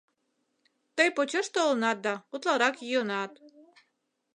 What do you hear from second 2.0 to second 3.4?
да, утларак йӱынат.